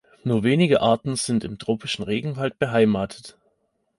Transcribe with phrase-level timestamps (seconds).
[0.23, 3.37] Nur wenige Arten sind im tropischen Regenwald beheimatet.